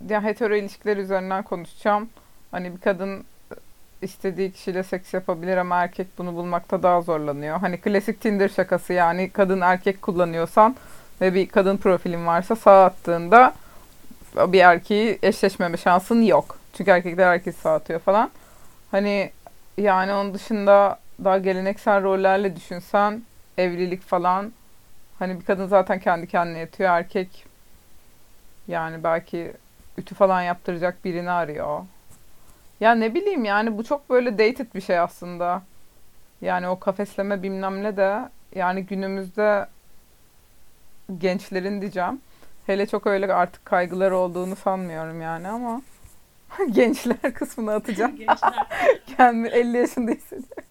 [0.10, 2.10] ya hetero ilişkiler üzerinden konuşacağım.
[2.52, 3.26] Hani bir kadın
[4.02, 7.60] istediği kişiyle seks yapabilir ama erkek bunu bulmakta daha zorlanıyor.
[7.60, 10.76] Hani klasik Tinder şakası yani kadın erkek kullanıyorsan
[11.22, 13.54] ve bir kadın profilin varsa sağ attığında
[14.36, 16.60] bir erkeği eşleşmeme şansın yok.
[16.74, 18.32] Çünkü erkekler herkes sağ atıyor falan.
[18.92, 19.32] Hani
[19.78, 23.22] yani onun dışında daha geleneksel rollerle düşünsen
[23.58, 24.52] evlilik falan
[25.20, 27.46] hani bir kadın zaten kendi kendine yatıyor erkek
[28.68, 29.54] yani belki
[29.98, 31.82] ütü falan yaptıracak birini arıyor.
[32.80, 35.64] Ya ne bileyim yani bu çok böyle dated bir şey aslında.
[36.42, 39.68] Yani o kafesleme bilmem ne de yani günümüzde
[41.18, 42.22] gençlerin diyeceğim.
[42.66, 45.82] Hele çok öyle artık kaygılar olduğunu sanmıyorum yani ama
[46.72, 48.16] gençler kısmını atacağım.
[48.18, 48.68] gençler.
[49.18, 50.64] Kendimi 50 yaşında hissediyorum.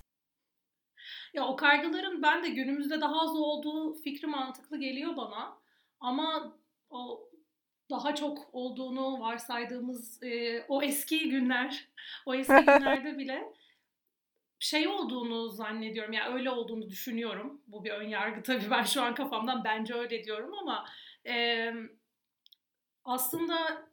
[1.35, 5.59] Ya o kaygıların ben de günümüzde daha az olduğu fikri mantıklı geliyor bana.
[6.01, 6.53] Ama
[6.91, 7.29] o
[7.91, 11.89] daha çok olduğunu varsaydığımız e, o eski günler,
[12.27, 13.53] o eski günlerde bile
[14.59, 16.13] şey olduğunu zannediyorum.
[16.13, 17.61] Yani öyle olduğunu düşünüyorum.
[17.67, 20.87] Bu bir ön yargı tabii ben şu an kafamdan bence öyle diyorum ama
[21.27, 21.73] e,
[23.05, 23.87] aslında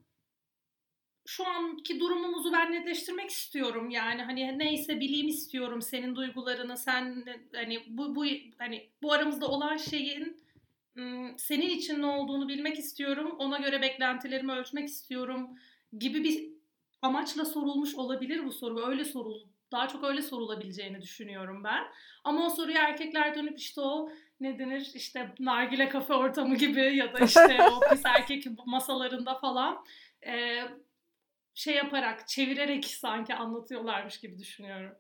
[1.26, 3.90] şu anki durumumuzu ben netleştirmek istiyorum.
[3.90, 6.78] Yani hani neyse bileyim istiyorum senin duygularını.
[6.78, 7.26] Sen
[7.56, 8.26] hani bu bu
[8.58, 10.44] hani bu aramızda olan şeyin
[11.38, 13.36] senin için ne olduğunu bilmek istiyorum.
[13.40, 15.50] Ona göre beklentilerimi ölçmek istiyorum
[16.00, 16.50] gibi bir
[17.02, 18.88] amaçla sorulmuş olabilir bu soru.
[18.88, 21.84] Öyle soruldu daha çok öyle sorulabileceğini düşünüyorum ben.
[22.24, 27.14] Ama o soruyu erkekler dönüp işte o ne denir işte nargile kafe ortamı gibi ya
[27.14, 29.86] da işte o pis erkek masalarında falan
[30.26, 30.64] e,
[31.54, 34.96] şey yaparak çevirerek sanki anlatıyorlarmış gibi düşünüyorum.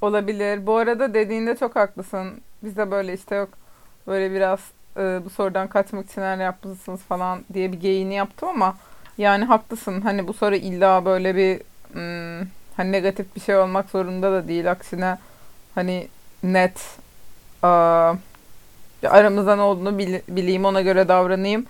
[0.00, 0.66] Olabilir.
[0.66, 2.40] Bu arada dediğinde çok haklısın.
[2.62, 3.58] Bize böyle işte yok
[4.06, 8.76] böyle biraz e, bu sorudan kaçmak için neler yapmışsınız falan diye bir geyini yaptım ama
[9.18, 10.00] yani haklısın.
[10.00, 11.60] Hani bu soru illa böyle bir
[11.92, 14.70] hmm, hani negatif bir şey olmak zorunda da değil.
[14.70, 15.18] Aksine
[15.74, 16.08] hani
[16.42, 16.98] net
[17.62, 18.14] aa,
[19.04, 21.66] aramızda ne olduğunu bil, bileyim ona göre davranayım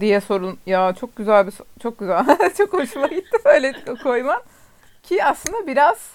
[0.00, 0.58] diye sorun.
[0.66, 2.26] Ya çok güzel bir çok güzel.
[2.58, 3.72] çok hoşuma gitti böyle
[4.02, 4.42] koyman.
[5.02, 6.10] Ki aslında biraz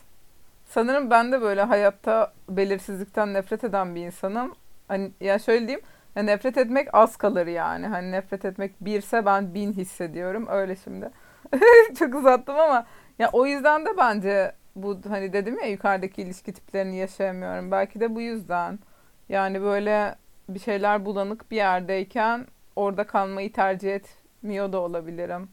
[0.70, 4.56] sanırım ben de böyle hayatta belirsizlikten nefret eden bir insanım.
[4.88, 5.86] Hani ya şöyle diyeyim.
[6.16, 7.88] Ya nefret etmek az kalır yani.
[7.88, 10.48] Hani nefret etmek birse ben bin hissediyorum.
[10.50, 11.12] Öyle şimdi.
[12.00, 12.86] çok uzattım ama
[13.20, 17.72] ya o yüzden de bence bu hani dedim ya yukarıdaki ilişki tiplerini yaşayamıyorum.
[17.72, 18.80] Belki de bu yüzden.
[19.30, 20.16] Yani böyle
[20.50, 25.50] bir şeyler bulanık bir yerdeyken orada kalmayı tercih etmiyor da olabilirim.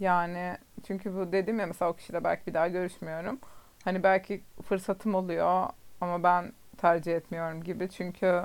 [0.00, 3.38] Yani çünkü bu dedim ya mesela o kişiyle belki bir daha görüşmüyorum.
[3.84, 5.66] Hani belki fırsatım oluyor
[6.00, 7.88] ama ben tercih etmiyorum gibi.
[7.90, 8.42] Çünkü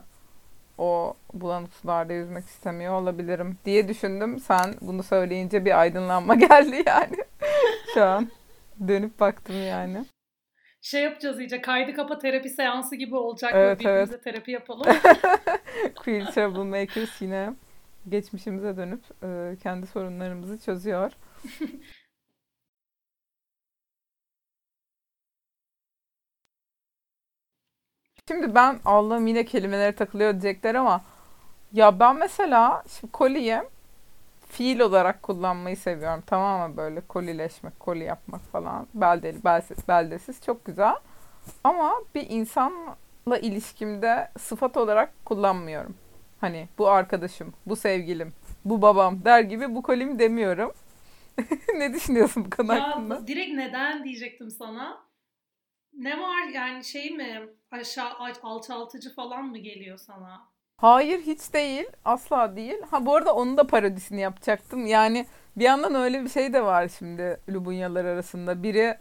[0.78, 4.40] o bulanık sularda yüzmek istemiyor olabilirim diye düşündüm.
[4.40, 7.18] Sen bunu söyleyince bir aydınlanma geldi yani.
[7.94, 8.30] Şu an
[8.88, 10.06] dönüp baktım yani.
[10.82, 13.52] Şey yapacağız iyice kaydı kapa terapi seansı gibi olacak.
[13.56, 14.24] Evet, Birbirimize evet.
[14.24, 14.86] terapi yapalım.
[15.96, 17.54] Queer Troublemakers yine
[18.10, 19.02] geçmişimize dönüp
[19.64, 21.12] kendi sorunlarımızı çözüyor.
[28.28, 31.02] Şimdi ben Allah'ım yine kelimelere takılıyor diyecekler ama
[31.74, 33.64] ya ben mesela şimdi koliye
[34.50, 36.24] fiil olarak kullanmayı seviyorum.
[36.26, 38.88] Tamam mı böyle kolileşmek, koli yapmak falan.
[38.94, 40.96] Beldeli, belsiz, beldesiz çok güzel.
[41.64, 45.96] Ama bir insanla ilişkimde sıfat olarak kullanmıyorum.
[46.42, 48.34] Hani bu arkadaşım, bu sevgilim,
[48.66, 50.72] bu babam der gibi bu kolim demiyorum.
[51.78, 53.28] ne düşünüyorsun bu konu ya, hakkında?
[53.28, 55.13] Direkt neden diyecektim sana.
[55.98, 60.54] Ne var yani şey mi aşağı alçaltıcı falan mı geliyor sana?
[60.78, 61.86] Hayır hiç değil.
[62.06, 62.78] Asla değil.
[62.92, 64.86] Ha bu arada onun da parodisini yapacaktım.
[64.86, 65.26] Yani
[65.58, 68.64] bir yandan öyle bir şey de var şimdi Lubunyalar arasında.
[68.64, 68.98] Biri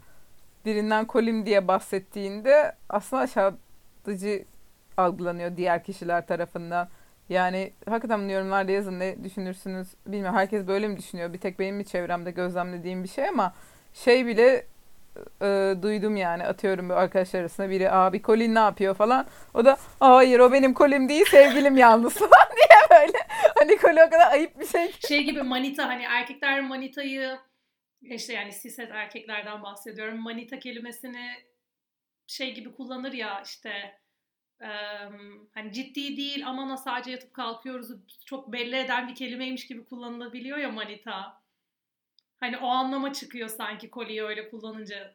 [0.64, 4.44] birinden kolim diye bahsettiğinde aslında aşağıtıcı
[4.96, 6.88] algılanıyor diğer kişiler tarafından.
[7.28, 10.36] Yani hakikaten yorumlarda yazın ne düşünürsünüz bilmiyorum.
[10.36, 11.32] Herkes böyle mi düşünüyor?
[11.32, 13.54] Bir tek benim mi çevremde gözlemlediğim bir şey ama
[13.94, 14.66] şey bile
[15.42, 19.26] e, duydum yani atıyorum bir arkadaşlar arasında biri abi Colin ne yapıyor falan.
[19.54, 23.18] O da hayır o benim Colin değil sevgilim yalnız falan diye böyle.
[23.58, 24.92] Hani Colin o kadar ayıp bir şey.
[25.08, 27.38] Şey gibi manita hani erkekler manitayı
[28.02, 30.18] işte yani siset erkeklerden bahsediyorum.
[30.18, 31.30] Manita kelimesini
[32.26, 34.02] şey gibi kullanır ya işte
[35.54, 37.90] hani ciddi değil ama sadece yatıp kalkıyoruz
[38.26, 41.41] çok belli eden bir kelimeymiş gibi kullanılabiliyor ya manita.
[42.42, 45.14] Hani o anlama çıkıyor sanki koliyi öyle kullanınca.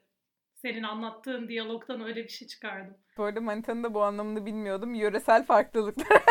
[0.55, 2.97] Senin anlattığın diyalogtan öyle bir şey çıkardım.
[3.17, 4.93] Bu arada manitanın da bu anlamını bilmiyordum.
[4.93, 6.07] Yöresel farklılıklar.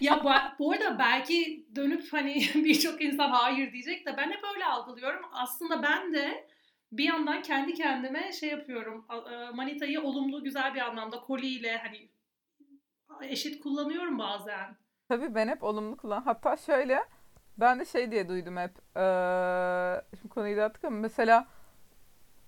[0.00, 4.64] ya bu, bu arada belki dönüp hani birçok insan hayır diyecek de ben hep öyle
[4.64, 5.24] algılıyorum.
[5.32, 6.48] Aslında ben de
[6.92, 9.06] bir yandan kendi kendime şey yapıyorum.
[9.32, 12.08] E, manitayı olumlu güzel bir anlamda koliyle hani
[13.22, 14.76] eşit kullanıyorum bazen.
[15.08, 16.22] Tabii ben hep olumlu kullan.
[16.22, 17.02] Hatta şöyle
[17.58, 18.70] ben de şey diye duydum hep.
[18.96, 21.46] Ee, şimdi konuyu dağıttık ama mesela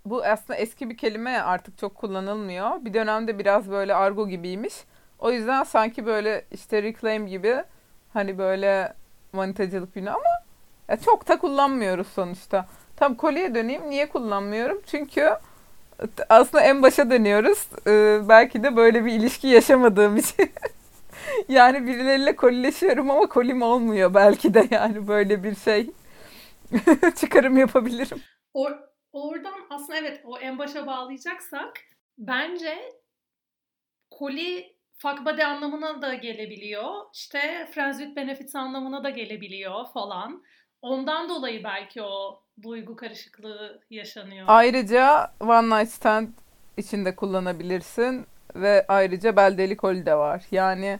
[0.06, 2.84] bu aslında eski bir kelime artık çok kullanılmıyor.
[2.84, 4.74] Bir dönemde biraz böyle argo gibiymiş.
[5.18, 7.64] O yüzden sanki böyle işte reclaim gibi
[8.12, 8.94] hani böyle
[9.32, 10.28] manitacılık günü ama
[10.88, 12.66] ya çok da kullanmıyoruz sonuçta.
[12.96, 13.90] Tam kolye döneyim.
[13.90, 14.80] Niye kullanmıyorum?
[14.86, 15.30] Çünkü
[16.28, 17.68] aslında en başa dönüyoruz.
[17.86, 20.52] Ee, belki de böyle bir ilişki yaşamadığım için.
[21.48, 25.90] yani birileriyle kolileşiyorum ama kolim olmuyor belki de yani böyle bir şey
[27.16, 28.22] çıkarım yapabilirim.
[28.54, 28.72] Or
[29.12, 31.80] oradan aslında evet o en başa bağlayacaksak
[32.18, 32.92] bence
[34.10, 36.84] koli fuck body anlamına da gelebiliyor.
[37.14, 40.42] İşte friends with benefits anlamına da gelebiliyor falan.
[40.82, 44.44] Ondan dolayı belki o duygu karışıklığı yaşanıyor.
[44.48, 46.28] Ayrıca one night stand
[46.76, 50.42] içinde kullanabilirsin ve ayrıca beldeli koli de var.
[50.50, 50.98] Yani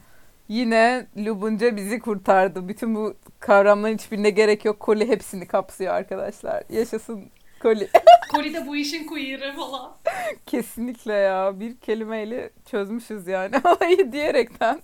[0.48, 2.68] yine Lubunca bizi kurtardı.
[2.68, 4.80] Bütün bu kavramların hiçbirine gerek yok.
[4.80, 6.62] Koli hepsini kapsıyor arkadaşlar.
[6.70, 7.30] Yaşasın
[7.61, 7.88] koli.
[8.33, 9.96] koli de bu işin queer'ı falan.
[10.46, 11.61] Kesinlikle ya.
[11.61, 14.80] Bir kelimeyle çözmüşüz yani olayı diyerekten.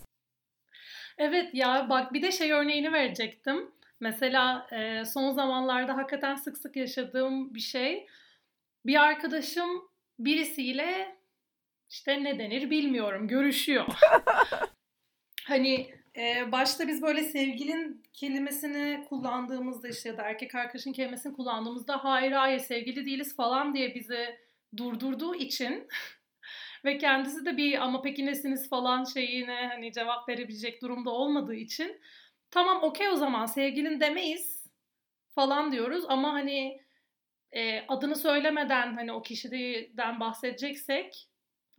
[1.18, 3.70] Evet ya bak bir de şey örneğini verecektim.
[4.00, 8.06] Mesela e, son zamanlarda hakikaten sık sık yaşadığım bir şey.
[8.86, 9.70] bir arkadaşım
[10.18, 11.16] birisiyle
[11.90, 13.86] işte ne denir bilmiyorum görüşüyor.
[15.50, 22.04] hani e, başta biz böyle sevgilin kelimesini kullandığımızda işte ya da erkek arkadaşın kelimesini kullandığımızda
[22.04, 24.38] hayır hayır sevgili değiliz falan diye bizi
[24.76, 25.88] durdurduğu için
[26.84, 28.68] ve kendisi de bir ama peki nesiniz?
[28.68, 32.00] falan şeyine hani cevap verebilecek durumda olmadığı için
[32.50, 34.66] tamam okey o zaman sevgilin demeyiz
[35.34, 36.04] falan diyoruz.
[36.08, 36.80] Ama hani
[37.52, 41.29] e, adını söylemeden hani o kişiden bahsedeceksek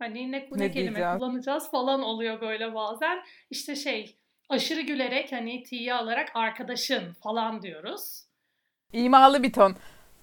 [0.02, 1.18] hani ne, ne, ne kelime diyeceğim?
[1.18, 3.18] kullanacağız falan oluyor böyle bazen.
[3.50, 4.16] İşte şey
[4.48, 8.24] aşırı gülerek hani tiye alarak arkadaşın falan diyoruz.
[8.92, 9.76] İmalı bir ton.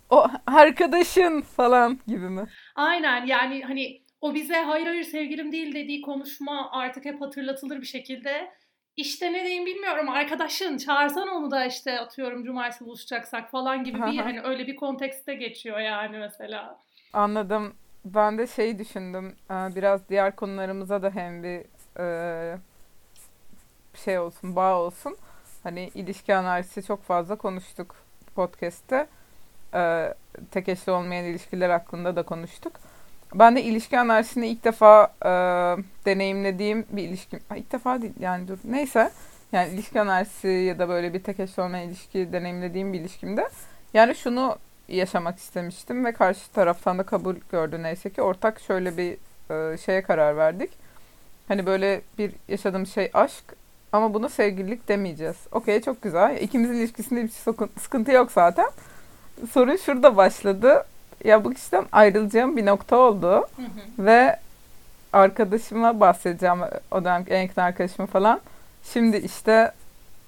[0.10, 2.48] O arkadaşın falan gibi mi?
[2.76, 7.86] Aynen yani hani o bize hayır hayır sevgilim değil dediği konuşma artık hep hatırlatılır bir
[7.86, 8.52] şekilde.
[8.96, 14.18] İşte ne diyeyim bilmiyorum arkadaşın çağırsan onu da işte atıyorum cumartesi buluşacaksak falan gibi bir
[14.18, 16.80] hani öyle bir kontekste geçiyor yani mesela.
[17.14, 17.76] Anladım.
[18.06, 19.36] Ben de şey düşündüm.
[19.50, 21.64] Biraz diğer konularımıza da hem bir
[23.94, 25.18] şey olsun, bağ olsun.
[25.64, 27.96] Hani ilişki analizi çok fazla konuştuk
[28.36, 29.08] podcast'te.
[30.52, 32.74] Tek eşli olmayan ilişkiler hakkında da konuştuk.
[33.36, 35.30] Ben de ilişki analizini ilk defa e,
[36.06, 37.40] deneyimlediğim bir ilişki.
[37.56, 39.12] İlk defa değil yani dur neyse.
[39.52, 43.50] Yani ilişki analizi ya da böyle bir tek eşli olmayan ilişki deneyimlediğim bir ilişkimde.
[43.94, 44.58] Yani şunu
[44.90, 48.22] yaşamak istemiştim ve karşı taraftan da kabul gördü neyse ki.
[48.22, 49.18] Ortak şöyle bir
[49.52, 50.70] e, şeye karar verdik.
[51.48, 53.44] Hani böyle bir yaşadığım şey aşk
[53.92, 55.38] ama bunu sevgililik demeyeceğiz.
[55.52, 56.38] Okey çok güzel.
[56.42, 57.32] İkimizin ilişkisinde bir
[57.80, 58.70] sıkıntı yok zaten.
[59.52, 60.86] Sorun şurada başladı
[61.24, 63.32] ya bu kişiden ayrılacağım bir nokta oldu.
[63.32, 64.06] Hı hı.
[64.06, 64.40] Ve
[65.14, 66.60] arkadaşıma bahsedeceğim.
[66.92, 68.42] O dönem en yakın arkadaşıma falan.
[68.84, 69.72] Şimdi işte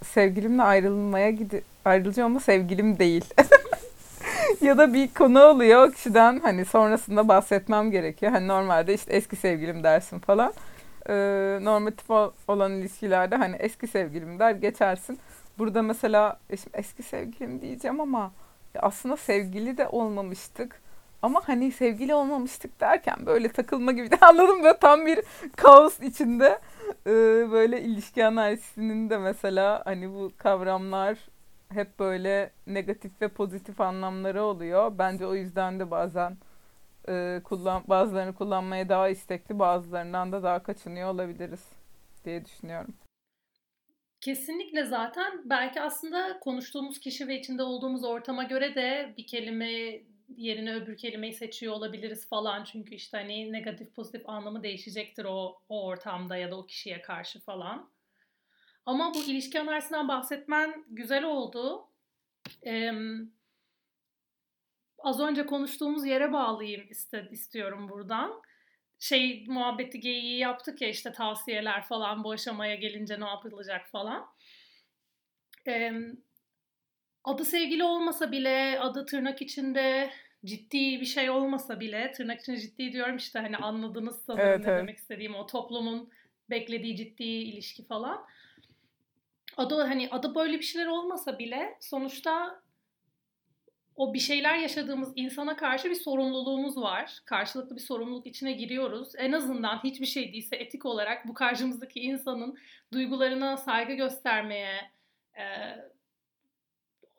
[0.06, 3.26] sevgilimle ayrılmaya gidi ayrılacağım ama sevgilim değil.
[4.62, 8.32] ya da bir konu oluyor o kişiden hani sonrasında bahsetmem gerekiyor.
[8.32, 10.54] Hani normalde işte eski sevgilim dersin falan.
[11.10, 12.10] Ee, normatif
[12.48, 15.20] olan ilişkilerde hani eski sevgilim der geçersin.
[15.60, 16.40] Burada mesela
[16.74, 18.32] eski sevgilim diyeceğim ama
[18.76, 20.82] aslında sevgili de olmamıştık.
[21.22, 25.20] Ama hani sevgili olmamıştık derken böyle takılma gibi de anladım böyle tam bir
[25.56, 26.60] kaos içinde
[27.08, 27.12] ee,
[27.52, 31.18] böyle ilişki analizinin de mesela hani bu kavramlar
[31.74, 34.98] hep böyle negatif ve pozitif anlamları oluyor.
[34.98, 36.38] Bence o yüzden de bazen
[37.10, 41.70] e, kullan bazılarını kullanmaya daha istekli, bazılarından da daha kaçınıyor olabiliriz
[42.26, 42.94] diye düşünüyorum.
[44.22, 50.02] Kesinlikle zaten belki aslında konuştuğumuz kişi ve içinde olduğumuz ortama göre de bir kelime
[50.38, 52.64] yerine öbür kelimeyi seçiyor olabiliriz falan.
[52.64, 57.40] Çünkü işte hani negatif pozitif anlamı değişecektir o, o ortamda ya da o kişiye karşı
[57.40, 57.90] falan.
[58.86, 61.88] Ama bu ilişki analizinden bahsetmen güzel oldu.
[62.66, 62.92] Ee,
[65.00, 68.42] az önce konuştuğumuz yere bağlayayım iste, istiyorum buradan.
[69.00, 74.28] Şey muhabbeti geyiği yaptık ya işte tavsiyeler falan bu aşamaya gelince ne yapılacak falan.
[75.68, 75.94] Ee,
[77.24, 80.12] adı sevgili olmasa bile adı tırnak içinde
[80.46, 84.72] ciddi bir şey olmasa bile tırnak içinde ciddi diyorum işte hani anladınız sanırım evet, ne
[84.72, 84.82] evet.
[84.82, 86.12] demek istediğim o toplumun
[86.50, 88.26] beklediği ciddi ilişki falan.
[89.58, 92.62] Adı hani adı böyle bir şeyler olmasa bile sonuçta
[93.96, 97.20] o bir şeyler yaşadığımız insana karşı bir sorumluluğumuz var.
[97.26, 99.14] Karşılıklı bir sorumluluk içine giriyoruz.
[99.18, 102.58] En azından hiçbir şey değilse etik olarak bu karşımızdaki insanın
[102.94, 104.92] duygularına saygı göstermeye
[105.38, 105.44] e,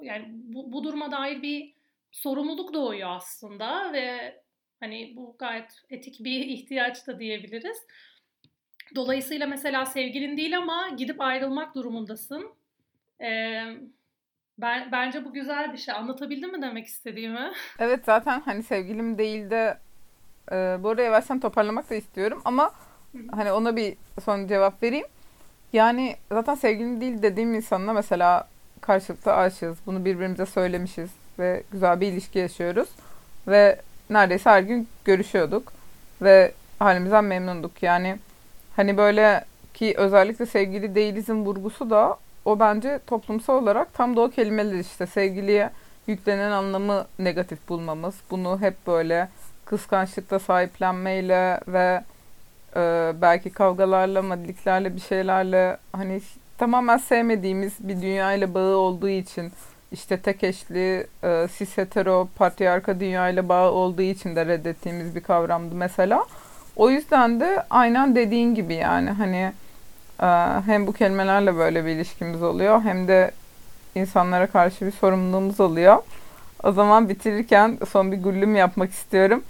[0.00, 1.74] yani bu, bu duruma dair bir
[2.10, 4.40] sorumluluk doğuyor aslında ve
[4.80, 7.78] hani bu gayet etik bir ihtiyaç da diyebiliriz.
[8.94, 12.50] Dolayısıyla mesela sevgilin değil ama gidip ayrılmak durumundasın.
[13.20, 13.62] Ee,
[14.58, 15.94] ben bence bu güzel bir şey.
[15.94, 17.52] Anlatabildim mi demek istediğimi?
[17.78, 19.78] Evet zaten hani sevgilim değil de
[20.52, 22.72] e, bu arada yavaştan toparlamak da istiyorum ama
[23.30, 25.06] hani ona bir son cevap vereyim.
[25.72, 28.48] Yani zaten sevgilim değil dediğim insanla mesela
[28.80, 29.78] karşılıklı aşığız.
[29.86, 32.88] Bunu birbirimize söylemişiz ve güzel bir ilişki yaşıyoruz.
[33.48, 35.72] Ve neredeyse her gün görüşüyorduk.
[36.22, 37.82] Ve halimizden memnunduk.
[37.82, 38.16] Yani
[38.76, 44.30] hani böyle ki özellikle sevgili değilizin vurgusu da o bence toplumsal olarak tam da o
[44.30, 45.70] kelimeler işte sevgiliye
[46.06, 48.14] yüklenen anlamı negatif bulmamız.
[48.30, 49.28] Bunu hep böyle
[49.64, 52.04] kıskançlıkla sahiplenmeyle ve
[52.76, 56.20] e, belki kavgalarla, madiliklerle bir şeylerle hani
[56.58, 59.52] tamamen sevmediğimiz bir dünya ile bağı olduğu için
[59.92, 65.20] işte tek eşli, e, cis hetero, patriarka dünya ile bağı olduğu için de reddettiğimiz bir
[65.20, 66.26] kavramdı mesela.
[66.76, 69.52] O yüzden de aynen dediğin gibi yani hani
[70.22, 70.26] e,
[70.66, 73.30] hem bu kelimelerle böyle bir ilişkimiz oluyor hem de
[73.94, 75.98] insanlara karşı bir sorumluluğumuz oluyor.
[76.62, 79.42] O zaman bitirirken son bir gullüm yapmak istiyorum.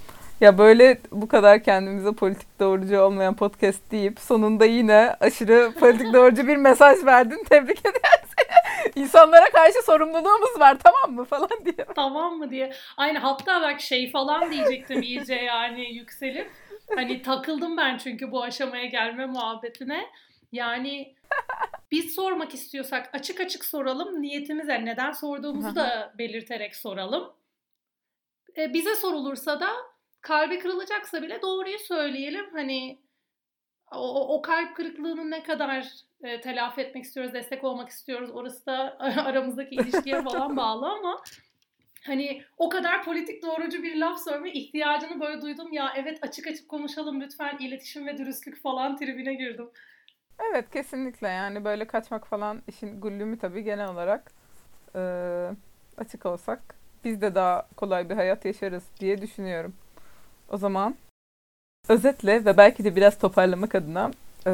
[0.42, 6.46] Ya böyle bu kadar kendimize politik doğrucu olmayan podcast deyip sonunda yine aşırı politik doğrucu
[6.46, 7.44] bir mesaj verdin.
[7.50, 9.02] Tebrik ederim seni.
[9.02, 11.86] İnsanlara karşı sorumluluğumuz var tamam mı falan diye.
[11.94, 12.72] Tamam mı diye.
[12.96, 16.50] Aynı hatta bak şey falan diyecektim iyice yani yükselip.
[16.94, 20.06] Hani takıldım ben çünkü bu aşamaya gelme muhabbetine.
[20.52, 21.14] Yani
[21.90, 24.22] biz sormak istiyorsak açık açık soralım.
[24.22, 27.32] Niyetimize neden sorduğumuzu da belirterek soralım.
[28.56, 29.91] E, bize sorulursa da
[30.22, 32.50] kalbi kırılacaksa bile doğruyu söyleyelim.
[32.52, 32.98] Hani
[33.92, 35.86] o, o kalp kırıklığını ne kadar
[36.22, 38.30] e, telafi etmek istiyoruz, destek olmak istiyoruz.
[38.30, 41.22] Orası da aramızdaki ilişkiye falan bağlı ama
[42.06, 45.72] hani o kadar politik doğrucu bir laf söyleme ihtiyacını böyle duydum.
[45.72, 49.70] Ya evet açık açık konuşalım lütfen iletişim ve dürüstlük falan tribine girdim.
[50.50, 54.32] Evet kesinlikle yani böyle kaçmak falan işin gullümü tabii genel olarak
[54.94, 55.00] e,
[55.98, 59.74] açık olsak biz de daha kolay bir hayat yaşarız diye düşünüyorum.
[60.52, 60.94] O zaman
[61.88, 64.10] özetle ve belki de biraz toparlamak adına
[64.46, 64.50] e,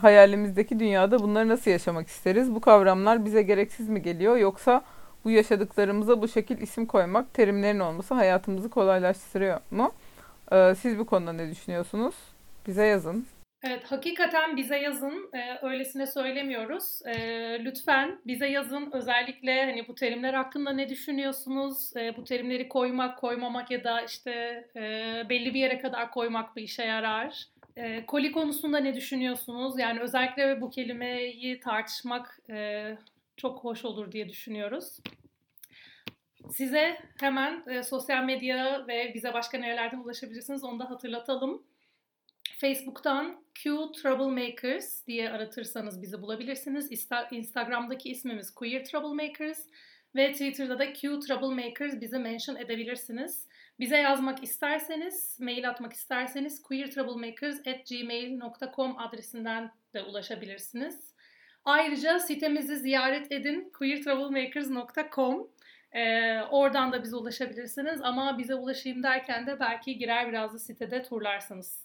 [0.00, 2.54] hayalimizdeki dünyada bunları nasıl yaşamak isteriz?
[2.54, 4.84] Bu kavramlar bize gereksiz mi geliyor yoksa
[5.24, 9.92] bu yaşadıklarımıza bu şekil isim koymak, terimlerin olması hayatımızı kolaylaştırıyor mu?
[10.52, 12.14] E, siz bu konuda ne düşünüyorsunuz?
[12.66, 13.26] Bize yazın.
[13.66, 15.30] Evet, hakikaten bize yazın.
[15.34, 17.00] Ee, öylesine söylemiyoruz.
[17.06, 18.90] Ee, lütfen bize yazın.
[18.92, 21.96] Özellikle hani bu terimler hakkında ne düşünüyorsunuz?
[21.96, 24.30] Ee, bu terimleri koymak, koymamak ya da işte
[24.76, 24.80] e,
[25.28, 27.44] belli bir yere kadar koymak bir işe yarar.
[27.76, 29.78] Ee, koli konusunda ne düşünüyorsunuz?
[29.78, 32.90] Yani özellikle bu kelimeyi tartışmak e,
[33.36, 34.98] çok hoş olur diye düşünüyoruz.
[36.50, 41.62] Size hemen e, sosyal medya ve bize başka nerelerden ulaşabilirsiniz onu da hatırlatalım.
[42.58, 47.08] Facebook'tan Q Troublemakers diye aratırsanız bizi bulabilirsiniz.
[47.30, 49.66] Instagram'daki ismimiz Queer Troublemakers
[50.16, 53.48] ve Twitter'da da Q Troublemakers bizi mention edebilirsiniz.
[53.80, 61.14] Bize yazmak isterseniz, mail atmak isterseniz queertroublemakers@gmail.com adresinden de ulaşabilirsiniz.
[61.64, 65.48] Ayrıca sitemizi ziyaret edin queertroublemakers.com.
[65.92, 71.02] Ee, oradan da bize ulaşabilirsiniz ama bize ulaşayım derken de belki girer biraz da sitede
[71.02, 71.83] turlarsınız.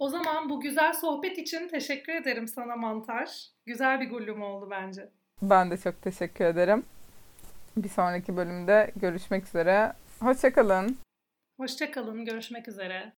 [0.00, 3.48] O zaman bu güzel sohbet için teşekkür ederim sana Mantar.
[3.66, 5.08] Güzel bir gullum oldu bence.
[5.42, 6.84] Ben de çok teşekkür ederim.
[7.76, 9.92] Bir sonraki bölümde görüşmek üzere.
[10.20, 10.96] Hoşçakalın.
[11.60, 12.24] Hoşçakalın.
[12.24, 13.12] Görüşmek üzere.